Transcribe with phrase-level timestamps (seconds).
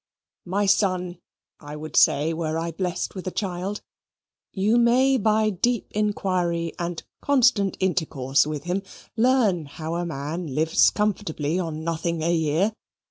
[0.47, 1.19] My son,
[1.59, 3.81] I would say, were I blessed with a child
[4.51, 8.81] you may by deep inquiry and constant intercourse with him
[9.15, 12.73] learn how a man lives comfortably on nothing a year.